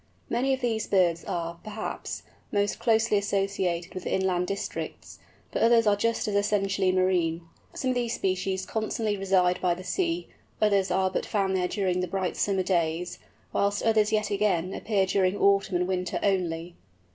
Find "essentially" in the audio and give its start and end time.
6.33-6.91